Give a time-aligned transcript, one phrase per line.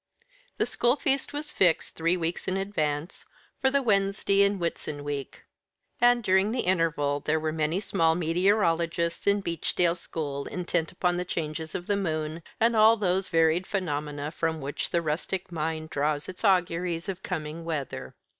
[0.57, 3.23] The school feast was fixed, three weeks in advance,
[3.61, 5.43] for the Wednesday in Whitsun week,
[5.99, 11.23] and during the interval there were many small meteorologists in Beechdale school intent upon the
[11.23, 16.27] changes of the moon, and all those varied phenomena from which the rustic mind draws
[16.27, 18.15] its auguries of coming weather.